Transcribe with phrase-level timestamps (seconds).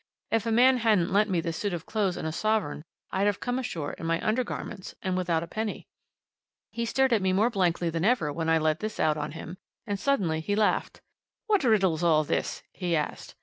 [0.31, 3.39] "If a man hadn't lent me this suit of clothes and a sovereign, I'd have
[3.39, 5.85] come ashore in my undergarments and without a penny."
[6.71, 9.59] He stared at me more blankly than ever when I let this out on him,
[9.85, 11.01] and suddenly he laughed.
[11.45, 13.35] "What riddle's all this?" he asked.